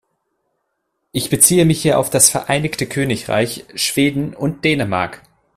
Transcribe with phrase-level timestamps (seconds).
[1.11, 5.21] Ich beziehe mich hier auf das Vereinigte Königreich, Schweden und Dänemark.